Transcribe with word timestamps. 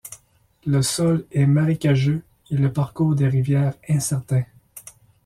Le 0.65 0.81
sol 0.81 1.27
est 1.31 1.45
marécageux 1.45 2.23
et 2.49 2.57
le 2.57 2.73
parcours 2.73 3.13
des 3.13 3.27
rivières 3.27 3.75
incertain. 3.87 4.41